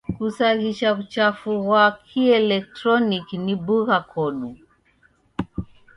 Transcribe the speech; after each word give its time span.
Kusaghisa 0.15 0.87
w'uchafu 0.95 1.49
ghwa 1.63 1.83
kieletroniki 2.07 3.35
ni 3.45 3.55
bugha 3.65 3.99
kodu. 4.11 4.49